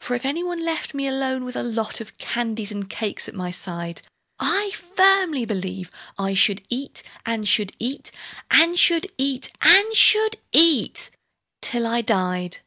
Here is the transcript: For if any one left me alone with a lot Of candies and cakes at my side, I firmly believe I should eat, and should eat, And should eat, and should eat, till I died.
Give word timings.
For 0.00 0.14
if 0.16 0.24
any 0.24 0.42
one 0.42 0.64
left 0.64 0.94
me 0.94 1.06
alone 1.06 1.44
with 1.44 1.54
a 1.54 1.62
lot 1.62 2.00
Of 2.00 2.16
candies 2.16 2.72
and 2.72 2.88
cakes 2.88 3.28
at 3.28 3.34
my 3.34 3.50
side, 3.50 4.00
I 4.38 4.70
firmly 4.70 5.44
believe 5.44 5.90
I 6.18 6.32
should 6.32 6.64
eat, 6.70 7.02
and 7.26 7.46
should 7.46 7.74
eat, 7.78 8.10
And 8.50 8.78
should 8.78 9.12
eat, 9.18 9.50
and 9.60 9.94
should 9.94 10.36
eat, 10.50 11.10
till 11.60 11.86
I 11.86 12.00
died. 12.00 12.60